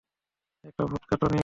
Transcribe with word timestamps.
একটা 0.63 0.83
vodka 0.85 1.15
tonic. 1.17 1.39